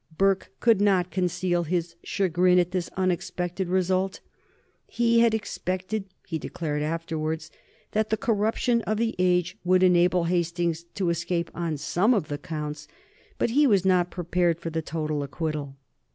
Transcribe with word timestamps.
Burke 0.17 0.49
could 0.59 0.81
not 0.81 1.11
conceal 1.11 1.61
his 1.61 1.95
chagrin 2.03 2.57
at 2.57 2.71
this 2.71 2.89
unexpected 2.97 3.69
result. 3.69 4.19
He 4.87 5.19
had 5.19 5.35
expected, 5.35 6.05
he 6.25 6.39
declared 6.39 6.81
afterwards, 6.81 7.51
that 7.91 8.09
the 8.09 8.17
corruption 8.17 8.81
of 8.87 8.97
the 8.97 9.15
age 9.19 9.59
would 9.63 9.83
enable 9.83 10.23
Hastings 10.23 10.85
to 10.95 11.11
escape 11.11 11.51
on 11.53 11.77
some 11.77 12.15
of 12.15 12.29
the 12.29 12.39
counts, 12.39 12.87
but 13.37 13.51
he 13.51 13.67
was 13.67 13.85
not 13.85 14.09
prepared 14.09 14.59
for 14.59 14.71
the 14.71 14.81
total 14.81 15.21
acquittal. 15.21 15.75